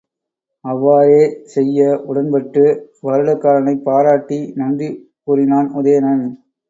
[0.65, 1.19] அவ்வாறே
[1.47, 2.63] செய்ய உடன்பட்டு
[3.03, 4.89] வருடகாரனைப் பாராட்டி நன்றி
[5.23, 6.25] கூறினான் உதயணன்.